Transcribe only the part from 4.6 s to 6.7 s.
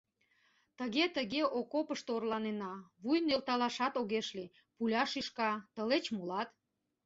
пуля шӱшка, тылеч молат».